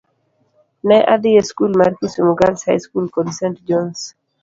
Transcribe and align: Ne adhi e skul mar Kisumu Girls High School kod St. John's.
Ne 0.87 0.97
adhi 1.13 1.31
e 1.39 1.41
skul 1.49 1.73
mar 1.79 1.91
Kisumu 1.99 2.33
Girls 2.39 2.61
High 2.67 2.83
School 2.85 3.07
kod 3.15 3.27
St. 3.37 3.57
John's. 3.67 4.01